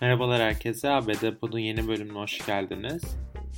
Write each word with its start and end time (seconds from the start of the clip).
Merhabalar 0.00 0.42
herkese. 0.42 0.90
ABD 0.90 1.38
Pod'un 1.40 1.58
yeni 1.58 1.88
bölümüne 1.88 2.18
hoş 2.18 2.46
geldiniz. 2.46 3.02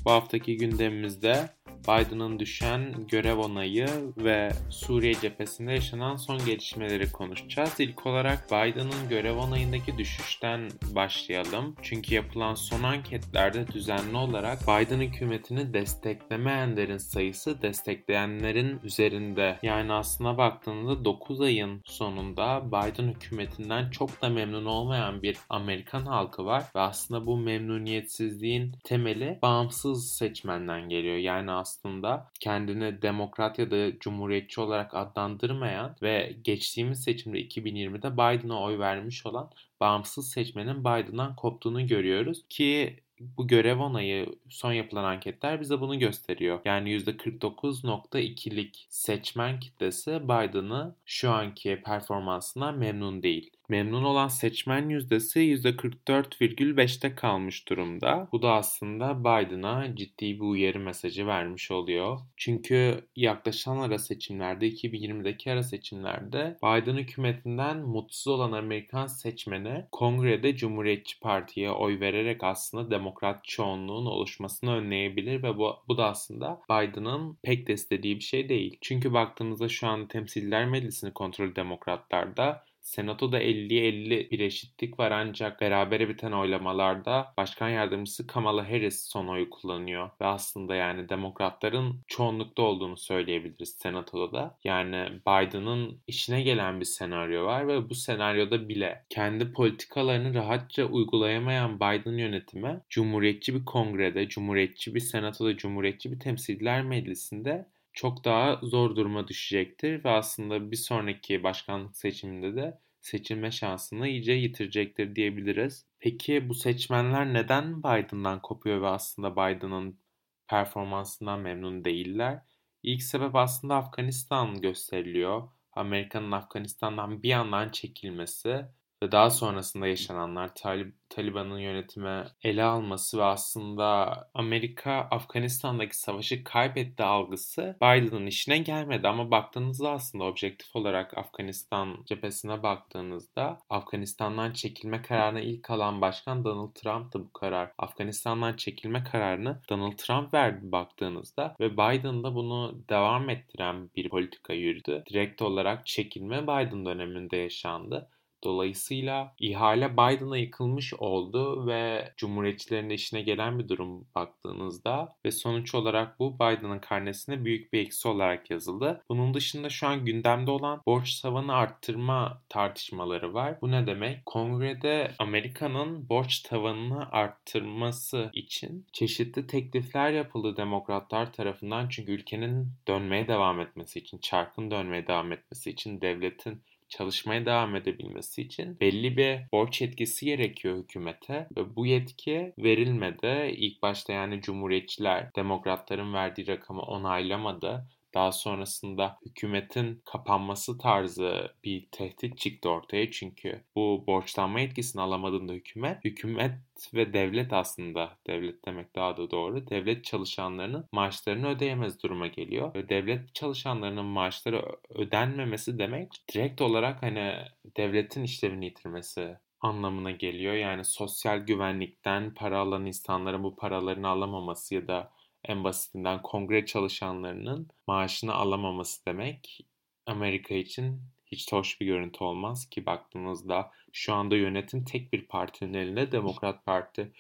Bu 0.04 0.11
haftaki 0.11 0.57
gündemimizde 0.57 1.49
Biden'ın 1.89 2.38
düşen 2.38 2.95
görev 3.09 3.38
onayı 3.38 3.88
ve 4.17 4.53
Suriye 4.71 5.14
cephesinde 5.14 5.73
yaşanan 5.73 6.16
son 6.16 6.39
gelişmeleri 6.39 7.12
konuşacağız. 7.12 7.80
İlk 7.80 8.07
olarak 8.07 8.46
Biden'ın 8.46 9.09
görev 9.09 9.37
onayındaki 9.37 9.99
düşüşten 9.99 10.71
başlayalım. 10.95 11.75
Çünkü 11.82 12.14
yapılan 12.14 12.54
son 12.54 12.82
anketlerde 12.82 13.67
düzenli 13.67 14.17
olarak 14.17 14.59
Biden 14.62 15.00
hükümetini 15.00 15.75
desteklemeyenlerin 15.75 16.99
sayısı 16.99 17.62
destekleyenlerin 17.62 18.80
üzerinde. 18.84 19.59
Yani 19.62 19.93
aslına 19.93 20.39
baktığınızda 20.39 21.05
9 21.05 21.41
ayın 21.41 21.82
sonunda 21.84 22.62
Biden 22.66 23.09
hükümetinden 23.09 23.91
çok 23.91 24.23
da 24.23 24.29
memnun 24.29 24.64
olmayan 24.64 25.23
bir 25.23 25.37
Amerikan 25.48 26.07
halkı 26.07 26.45
var 26.45 26.64
ve 26.76 26.81
aslında 26.81 27.26
bu 27.26 27.39
memnuniyetsizliğin 27.39 28.73
temeli 28.84 29.39
bağımsız 29.43 30.12
seçmenden 30.12 30.89
geliyor. 30.89 31.17
Yani 31.17 31.50
aslında 31.50 31.75
aslında 31.76 32.30
kendini 32.41 33.03
demokrat 33.03 33.58
ya 33.58 33.70
da 33.70 33.98
cumhuriyetçi 33.98 34.61
olarak 34.61 34.94
adlandırmayan 34.94 35.97
ve 36.03 36.36
geçtiğimiz 36.44 37.05
seçimde 37.05 37.41
2020'de 37.42 38.12
Biden'a 38.12 38.62
oy 38.62 38.78
vermiş 38.78 39.27
olan 39.27 39.50
bağımsız 39.81 40.31
seçmenin 40.31 40.81
Biden'dan 40.81 41.36
koptuğunu 41.36 41.86
görüyoruz 41.86 42.44
ki 42.48 42.97
bu 43.20 43.48
görev 43.48 43.78
onayı 43.78 44.27
son 44.48 44.72
yapılan 44.72 45.05
anketler 45.05 45.61
bize 45.61 45.81
bunu 45.81 45.98
gösteriyor. 45.98 46.61
Yani 46.64 46.91
%49.2'lik 46.97 48.86
seçmen 48.91 49.61
kitlesi 49.61 50.11
Biden'ı 50.25 50.95
şu 51.06 51.31
anki 51.31 51.83
performansından 51.84 52.78
memnun 52.78 53.22
değil. 53.22 53.50
Memnun 53.69 54.05
olan 54.05 54.28
seçmen 54.28 54.88
yüzdesi 54.88 55.41
%44,5'te 55.41 57.14
kalmış 57.14 57.69
durumda. 57.69 58.28
Bu 58.33 58.42
da 58.42 58.53
aslında 58.53 59.20
Biden'a 59.20 59.97
ciddi 59.97 60.34
bir 60.34 60.41
uyarı 60.41 60.81
mesajı 60.81 61.27
vermiş 61.27 61.70
oluyor. 61.70 62.19
Çünkü 62.36 63.00
yaklaşan 63.17 63.77
ara 63.77 63.98
seçimlerde 63.98 64.69
2020'deki 64.69 65.53
ara 65.53 65.62
seçimlerde 65.62 66.56
Biden 66.62 66.97
hükümetinden 66.97 67.78
mutsuz 67.78 68.27
olan 68.27 68.53
Amerikan 68.53 69.06
seçmeni 69.06 69.84
kongrede 69.92 70.56
Cumhuriyetçi 70.56 71.20
Parti'ye 71.20 71.70
oy 71.70 72.01
vererek 72.01 72.45
aslında 72.45 72.91
demokrat 72.91 73.45
çoğunluğun 73.45 74.06
oluşmasını 74.06 74.77
önleyebilir 74.77 75.42
ve 75.42 75.58
bu, 75.58 75.77
bu 75.89 75.98
da 75.98 76.06
aslında 76.06 76.61
Biden'ın 76.70 77.39
pek 77.42 77.67
de 77.69 77.73
istediği 77.73 78.17
bir 78.17 78.25
şey 78.25 78.48
değil. 78.48 78.78
Çünkü 78.80 79.12
baktığınızda 79.12 79.69
şu 79.69 79.86
an 79.86 80.08
Temsiller 80.08 80.67
Meclisi'ni 80.69 81.12
kontrol 81.12 81.55
demokratlarda 81.55 82.66
Senatoda 82.87 83.42
50'ye 83.42 83.87
50 83.87 84.31
bir 84.31 84.41
eşitlik 84.41 84.98
var 84.98 85.11
ancak 85.11 85.61
berabere 85.61 86.09
biten 86.09 86.33
oylamalarda 86.33 87.34
Başkan 87.37 87.69
Yardımcısı 87.69 88.27
Kamala 88.27 88.70
Harris 88.70 89.09
son 89.09 89.27
oyu 89.29 89.51
kullanıyor. 89.51 90.11
Ve 90.20 90.27
aslında 90.27 90.75
yani 90.75 91.09
demokratların 91.09 92.01
çoğunlukta 92.09 92.62
olduğunu 92.62 92.97
söyleyebiliriz 92.97 93.69
Senatoda 93.69 94.33
da. 94.33 94.59
Yani 94.64 95.09
Biden'ın 95.27 96.01
işine 96.07 96.42
gelen 96.42 96.81
bir 96.81 96.84
senaryo 96.84 97.45
var 97.45 97.69
ve 97.69 97.91
bu 97.91 97.95
senaryoda 97.95 98.69
bile 98.69 99.05
kendi 99.09 99.53
politikalarını 99.53 100.34
rahatça 100.34 100.84
uygulayamayan 100.84 101.77
Biden 101.77 102.19
yönetimi 102.19 102.81
Cumhuriyetçi 102.91 103.55
bir 103.55 103.64
kongrede, 103.64 104.29
Cumhuriyetçi 104.29 104.95
bir 104.95 105.01
Senatoda, 105.01 105.57
Cumhuriyetçi 105.57 106.12
bir 106.12 106.20
temsiller 106.20 106.83
meclisinde 106.83 107.67
çok 107.97 108.25
daha 108.25 108.61
zor 108.62 108.97
duruma 108.97 109.28
düşecektir 109.28 110.05
ve 110.05 110.11
aslında 110.11 110.70
bir 110.70 110.77
sonraki 110.77 111.42
başkanlık 111.42 111.97
seçiminde 111.97 112.56
de 112.56 112.80
seçilme 113.00 113.50
şansını 113.50 114.08
iyice 114.08 114.33
yitirecektir 114.33 115.16
diyebiliriz. 115.16 115.86
Peki 116.00 116.48
bu 116.48 116.55
seçmenler 116.55 117.34
neden 117.34 117.78
Biden'dan 117.78 118.42
kopuyor 118.42 118.83
ve 118.83 118.89
aslında 118.89 119.33
Biden'ın 119.33 120.00
performansından 120.48 121.41
memnun 121.41 121.84
değiller? 121.84 122.42
İlk 122.83 123.02
sebep 123.02 123.35
aslında 123.36 123.77
Afganistan 123.77 124.61
gösteriliyor. 124.61 125.48
Amerika'nın 125.73 126.33
Afganistan'dan 126.33 127.23
bir 127.23 127.29
yandan 127.29 127.68
çekilmesi 127.70 128.66
ve 129.02 129.12
daha 129.12 129.30
sonrasında 129.30 129.86
yaşananlar 129.86 130.54
Talib 130.54 130.92
Taliban'ın 131.08 131.58
yönetime 131.58 132.26
ele 132.42 132.64
alması 132.64 133.18
ve 133.18 133.24
aslında 133.24 134.16
Amerika 134.34 134.92
Afganistan'daki 134.92 135.98
savaşı 135.98 136.44
kaybetti 136.44 137.02
algısı 137.02 137.76
Biden'ın 137.82 138.26
işine 138.26 138.58
gelmedi 138.58 139.08
ama 139.08 139.30
baktığınızda 139.30 139.90
aslında 139.90 140.24
objektif 140.24 140.76
olarak 140.76 141.18
Afganistan 141.18 141.96
cephesine 142.06 142.62
baktığınızda 142.62 143.58
Afganistan'dan 143.70 144.52
çekilme 144.52 145.02
kararını 145.02 145.40
ilk 145.40 145.70
alan 145.70 146.00
başkan 146.00 146.44
Donald 146.44 146.74
Trump'tı 146.74 147.20
bu 147.20 147.32
karar. 147.32 147.72
Afganistan'dan 147.78 148.56
çekilme 148.56 149.04
kararını 149.04 149.60
Donald 149.70 149.96
Trump 149.96 150.34
verdi 150.34 150.72
baktığınızda 150.72 151.56
ve 151.60 151.72
Biden 151.72 152.22
da 152.22 152.34
bunu 152.34 152.82
devam 152.88 153.30
ettiren 153.30 153.90
bir 153.96 154.08
politika 154.08 154.52
yürüdü. 154.52 155.02
Direkt 155.10 155.42
olarak 155.42 155.86
çekilme 155.86 156.42
Biden 156.42 156.86
döneminde 156.86 157.36
yaşandı. 157.36 158.10
Dolayısıyla 158.46 159.34
ihale 159.38 159.92
Biden'a 159.92 160.36
yıkılmış 160.36 160.94
oldu 160.94 161.66
ve 161.66 162.12
Cumhuriyetçilerin 162.16 162.90
işine 162.90 163.22
gelen 163.22 163.58
bir 163.58 163.68
durum 163.68 164.06
baktığınızda 164.14 165.16
ve 165.24 165.30
sonuç 165.30 165.74
olarak 165.74 166.20
bu 166.20 166.34
Biden'ın 166.34 166.78
karnesine 166.78 167.44
büyük 167.44 167.72
bir 167.72 167.80
eksi 167.80 168.08
olarak 168.08 168.50
yazıldı. 168.50 169.02
Bunun 169.08 169.34
dışında 169.34 169.70
şu 169.70 169.86
an 169.86 170.04
gündemde 170.04 170.50
olan 170.50 170.82
borç 170.86 171.20
tavanı 171.20 171.54
arttırma 171.54 172.42
tartışmaları 172.48 173.34
var. 173.34 173.58
Bu 173.60 173.70
ne 173.70 173.86
demek? 173.86 174.26
Kongrede 174.26 175.14
Amerika'nın 175.18 176.08
borç 176.08 176.40
tavanını 176.40 177.10
arttırması 177.12 178.30
için 178.32 178.86
çeşitli 178.92 179.46
teklifler 179.46 180.10
yapıldı 180.10 180.56
demokratlar 180.56 181.32
tarafından 181.32 181.88
çünkü 181.88 182.12
ülkenin 182.12 182.68
dönmeye 182.88 183.28
devam 183.28 183.60
etmesi 183.60 183.98
için, 183.98 184.18
çarkın 184.18 184.70
dönmeye 184.70 185.06
devam 185.06 185.32
etmesi 185.32 185.70
için 185.70 186.00
devletin 186.00 186.62
çalışmaya 186.88 187.47
devam 187.47 187.76
edebilmesi 187.76 188.42
için 188.42 188.80
belli 188.80 189.16
bir 189.16 189.41
borç 189.52 189.80
yetkisi 189.80 190.26
gerekiyor 190.26 190.78
hükümete 190.78 191.48
ve 191.56 191.76
bu 191.76 191.86
yetki 191.86 192.52
verilmedi. 192.58 193.54
İlk 193.56 193.82
başta 193.82 194.12
yani 194.12 194.41
cumhuriyetçiler 194.41 195.34
demokratların 195.36 196.14
verdiği 196.14 196.47
rakamı 196.47 196.82
onaylamadı. 196.82 197.86
Daha 198.14 198.32
sonrasında 198.32 199.18
hükümetin 199.26 200.02
kapanması 200.04 200.78
tarzı 200.78 201.52
bir 201.64 201.86
tehdit 201.92 202.38
çıktı 202.38 202.68
ortaya 202.68 203.10
çünkü 203.10 203.64
bu 203.76 204.04
borçlanma 204.06 204.60
etkisini 204.60 205.02
alamadığında 205.02 205.52
hükümet, 205.52 206.04
hükümet 206.04 206.52
ve 206.94 207.12
devlet 207.12 207.52
aslında, 207.52 208.18
devlet 208.26 208.66
demek 208.66 208.94
daha 208.96 209.16
da 209.16 209.30
doğru, 209.30 209.68
devlet 209.70 210.04
çalışanlarının 210.04 210.88
maaşlarını 210.92 211.48
ödeyemez 211.48 212.02
duruma 212.02 212.26
geliyor. 212.26 212.74
Ve 212.74 212.88
devlet 212.88 213.34
çalışanlarının 213.34 214.04
maaşları 214.04 214.62
ödenmemesi 214.90 215.78
demek 215.78 216.12
direkt 216.34 216.60
olarak 216.60 217.02
hani 217.02 217.34
devletin 217.76 218.22
işlevini 218.22 218.64
yitirmesi 218.64 219.36
anlamına 219.60 220.10
geliyor. 220.10 220.54
Yani 220.54 220.84
sosyal 220.84 221.38
güvenlikten 221.38 222.34
para 222.34 222.58
alan 222.58 222.86
insanların 222.86 223.42
bu 223.44 223.56
paralarını 223.56 224.08
alamaması 224.08 224.74
ya 224.74 224.88
da 224.88 225.12
en 225.48 225.64
basitinden 225.64 226.22
kongre 226.22 226.66
çalışanlarının 226.66 227.68
maaşını 227.86 228.34
alamaması 228.34 229.06
demek 229.06 229.66
Amerika 230.06 230.54
için 230.54 231.02
hiç 231.26 231.52
hoş 231.52 231.80
bir 231.80 231.86
görüntü 231.86 232.24
olmaz 232.24 232.70
ki 232.70 232.86
baktığınızda 232.86 233.70
şu 233.92 234.14
anda 234.14 234.36
yönetim 234.36 234.84
tek 234.84 235.12
bir 235.12 235.26
partinin 235.26 235.74
elinde 235.74 236.12
Demokrat 236.12 236.66
Parti 236.66 237.12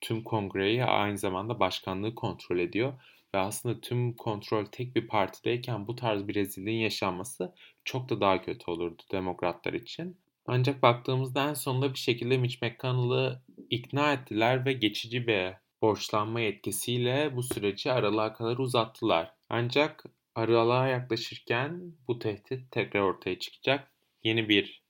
tüm 0.00 0.22
kongreyi 0.22 0.84
aynı 0.84 1.18
zamanda 1.18 1.60
başkanlığı 1.60 2.14
kontrol 2.14 2.58
ediyor 2.58 2.92
ve 3.34 3.38
aslında 3.38 3.80
tüm 3.80 4.16
kontrol 4.16 4.64
tek 4.64 4.96
bir 4.96 5.06
partideyken 5.08 5.86
bu 5.86 5.96
tarz 5.96 6.28
bir 6.28 6.34
rezilliğin 6.34 6.80
yaşanması 6.80 7.54
çok 7.84 8.08
da 8.08 8.20
daha 8.20 8.42
kötü 8.42 8.70
olurdu 8.70 9.02
demokratlar 9.12 9.72
için. 9.72 10.16
Ancak 10.46 10.82
baktığımızda 10.82 11.48
en 11.48 11.54
sonunda 11.54 11.92
bir 11.92 11.98
şekilde 11.98 12.38
Mitch 12.38 12.62
McConnell'ı 12.62 13.42
ikna 13.70 14.12
ettiler 14.12 14.64
ve 14.66 14.72
geçici 14.72 15.26
bir 15.26 15.52
borçlanma 15.82 16.40
etkisiyle 16.40 17.36
bu 17.36 17.42
süreci 17.42 17.92
aralığa 17.92 18.32
kadar 18.32 18.58
uzattılar. 18.58 19.34
Ancak 19.48 20.04
aralığa 20.34 20.88
yaklaşırken 20.88 21.92
bu 22.08 22.18
tehdit 22.18 22.70
tekrar 22.70 23.00
ortaya 23.00 23.38
çıkacak. 23.38 23.92
Yeni 24.24 24.48
bir 24.48 24.82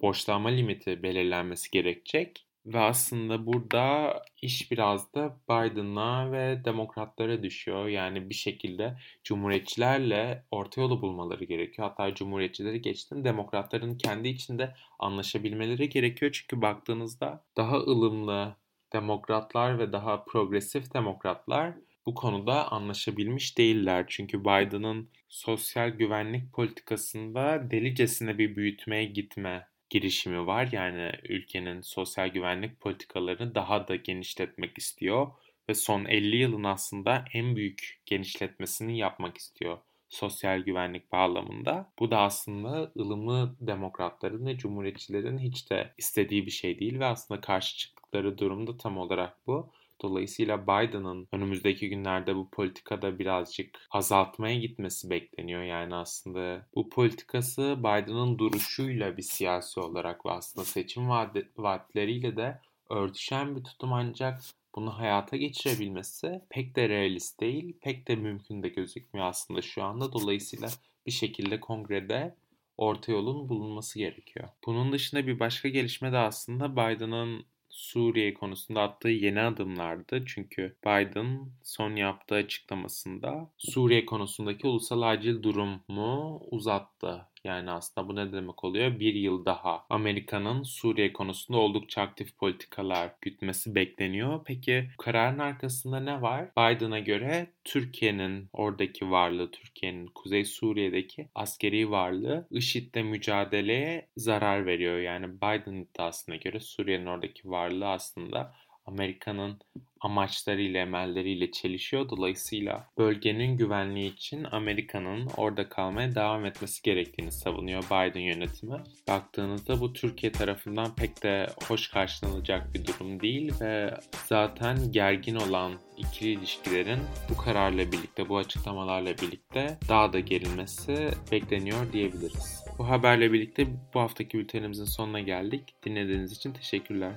borçlanma 0.00 0.48
limiti 0.48 1.02
belirlenmesi 1.02 1.70
gerekecek. 1.70 2.46
Ve 2.66 2.78
aslında 2.78 3.46
burada 3.46 4.22
iş 4.42 4.70
biraz 4.70 5.14
da 5.14 5.40
Biden'a 5.48 6.32
ve 6.32 6.64
demokratlara 6.64 7.42
düşüyor. 7.42 7.86
Yani 7.88 8.30
bir 8.30 8.34
şekilde 8.34 8.98
cumhuriyetçilerle 9.24 10.44
orta 10.50 10.80
yolu 10.80 11.02
bulmaları 11.02 11.44
gerekiyor. 11.44 11.88
Hatta 11.88 12.14
cumhuriyetçileri 12.14 12.82
geçtim 12.82 13.24
demokratların 13.24 13.98
kendi 13.98 14.28
içinde 14.28 14.74
anlaşabilmeleri 14.98 15.88
gerekiyor. 15.88 16.32
Çünkü 16.32 16.62
baktığınızda 16.62 17.44
daha 17.56 17.76
ılımlı, 17.76 18.56
demokratlar 18.96 19.78
ve 19.78 19.92
daha 19.92 20.24
progresif 20.24 20.94
demokratlar 20.94 21.74
bu 22.06 22.14
konuda 22.14 22.72
anlaşabilmiş 22.72 23.58
değiller. 23.58 24.04
Çünkü 24.08 24.40
Biden'ın 24.40 25.10
sosyal 25.28 25.88
güvenlik 25.88 26.52
politikasında 26.52 27.70
delicesine 27.70 28.38
bir 28.38 28.56
büyütmeye 28.56 29.04
gitme 29.04 29.68
girişimi 29.90 30.46
var. 30.46 30.68
Yani 30.72 31.12
ülkenin 31.28 31.80
sosyal 31.80 32.28
güvenlik 32.28 32.80
politikalarını 32.80 33.54
daha 33.54 33.88
da 33.88 33.96
genişletmek 33.96 34.78
istiyor 34.78 35.26
ve 35.68 35.74
son 35.74 36.04
50 36.04 36.36
yılın 36.36 36.64
aslında 36.64 37.24
en 37.32 37.56
büyük 37.56 38.00
genişletmesini 38.06 38.98
yapmak 38.98 39.38
istiyor 39.38 39.78
sosyal 40.08 40.60
güvenlik 40.60 41.12
bağlamında. 41.12 41.92
Bu 41.98 42.10
da 42.10 42.18
aslında 42.18 42.92
ılımlı 42.98 43.56
demokratların 43.60 44.46
ve 44.46 44.58
cumhuriyetçilerin 44.58 45.38
hiç 45.38 45.70
de 45.70 45.94
istediği 45.98 46.46
bir 46.46 46.50
şey 46.50 46.78
değil 46.78 46.98
ve 46.98 47.04
aslında 47.04 47.40
karşı 47.40 47.76
çıktıkları 47.78 48.38
durumda 48.38 48.76
tam 48.76 48.98
olarak 48.98 49.46
bu. 49.46 49.70
Dolayısıyla 50.02 50.62
Biden'ın 50.62 51.28
önümüzdeki 51.32 51.88
günlerde 51.88 52.36
bu 52.36 52.50
politikada 52.50 53.18
birazcık 53.18 53.86
azaltmaya 53.90 54.58
gitmesi 54.58 55.10
bekleniyor. 55.10 55.62
Yani 55.62 55.94
aslında 55.94 56.66
bu 56.74 56.88
politikası 56.88 57.74
Biden'ın 57.78 58.38
duruşuyla 58.38 59.16
bir 59.16 59.22
siyasi 59.22 59.80
olarak 59.80 60.26
ve 60.26 60.30
aslında 60.30 60.64
seçim 60.64 61.08
vaatleriyle 61.56 62.36
de 62.36 62.60
örtüşen 62.90 63.56
bir 63.56 63.64
tutum 63.64 63.92
ancak 63.92 64.40
bunu 64.76 64.98
hayata 64.98 65.36
geçirebilmesi 65.36 66.40
pek 66.50 66.76
de 66.76 66.88
realist 66.88 67.40
değil, 67.40 67.76
pek 67.80 68.08
de 68.08 68.16
mümkün 68.16 68.62
de 68.62 68.68
gözükmüyor 68.68 69.26
aslında 69.26 69.62
şu 69.62 69.82
anda. 69.82 70.12
Dolayısıyla 70.12 70.68
bir 71.06 71.12
şekilde 71.12 71.60
kongrede 71.60 72.34
orta 72.76 73.12
yolun 73.12 73.48
bulunması 73.48 73.98
gerekiyor. 73.98 74.48
Bunun 74.66 74.92
dışında 74.92 75.26
bir 75.26 75.40
başka 75.40 75.68
gelişme 75.68 76.12
de 76.12 76.18
aslında 76.18 76.72
Biden'ın 76.72 77.44
Suriye 77.70 78.34
konusunda 78.34 78.82
attığı 78.82 79.08
yeni 79.08 79.40
adımlardı. 79.40 80.24
Çünkü 80.26 80.76
Biden 80.86 81.50
son 81.62 81.96
yaptığı 81.96 82.34
açıklamasında 82.34 83.50
Suriye 83.58 84.06
konusundaki 84.06 84.66
ulusal 84.66 85.02
acil 85.02 85.42
durumu 85.42 86.38
uzattı. 86.50 87.28
Yani 87.46 87.70
aslında 87.70 88.08
bu 88.08 88.16
ne 88.16 88.32
demek 88.32 88.64
oluyor? 88.64 89.00
Bir 89.00 89.14
yıl 89.14 89.44
daha 89.44 89.86
Amerika'nın 89.90 90.62
Suriye 90.62 91.12
konusunda 91.12 91.58
oldukça 91.58 92.02
aktif 92.02 92.36
politikalar 92.38 93.10
gütmesi 93.20 93.74
bekleniyor. 93.74 94.40
Peki 94.44 94.88
kararın 94.98 95.38
arkasında 95.38 96.00
ne 96.00 96.22
var? 96.22 96.48
Biden'a 96.58 96.98
göre 96.98 97.46
Türkiye'nin 97.64 98.48
oradaki 98.52 99.10
varlığı, 99.10 99.50
Türkiye'nin 99.50 100.06
Kuzey 100.06 100.44
Suriye'deki 100.44 101.28
askeri 101.34 101.90
varlığı 101.90 102.46
IŞİD'le 102.50 103.02
mücadeleye 103.04 104.08
zarar 104.16 104.66
veriyor. 104.66 104.98
Yani 104.98 105.36
Biden 105.36 105.74
iddiasına 105.74 106.36
göre 106.36 106.60
Suriye'nin 106.60 107.06
oradaki 107.06 107.50
varlığı 107.50 107.88
aslında 107.88 108.54
Amerika'nın 108.86 109.58
amaçlarıyla, 110.00 110.80
emelleriyle 110.80 111.50
çelişiyor. 111.50 112.08
Dolayısıyla 112.08 112.86
bölgenin 112.98 113.56
güvenliği 113.56 114.12
için 114.12 114.44
Amerika'nın 114.44 115.28
orada 115.36 115.68
kalmaya 115.68 116.14
devam 116.14 116.44
etmesi 116.44 116.82
gerektiğini 116.82 117.32
savunuyor 117.32 117.82
Biden 117.82 118.20
yönetimi. 118.20 118.76
Baktığınızda 119.08 119.80
bu 119.80 119.92
Türkiye 119.92 120.32
tarafından 120.32 120.94
pek 120.94 121.22
de 121.22 121.46
hoş 121.68 121.88
karşılanacak 121.88 122.74
bir 122.74 122.86
durum 122.86 123.20
değil 123.20 123.52
ve 123.60 123.94
zaten 124.26 124.92
gergin 124.92 125.36
olan 125.36 125.72
ikili 125.96 126.30
ilişkilerin 126.30 127.00
bu 127.30 127.36
kararla 127.36 127.92
birlikte, 127.92 128.28
bu 128.28 128.36
açıklamalarla 128.36 129.18
birlikte 129.18 129.78
daha 129.88 130.12
da 130.12 130.20
gerilmesi 130.20 131.10
bekleniyor 131.32 131.92
diyebiliriz. 131.92 132.64
Bu 132.78 132.88
haberle 132.88 133.32
birlikte 133.32 133.66
bu 133.94 134.00
haftaki 134.00 134.38
bültenimizin 134.38 134.84
sonuna 134.84 135.20
geldik. 135.20 135.62
Dinlediğiniz 135.84 136.32
için 136.32 136.52
teşekkürler. 136.52 137.12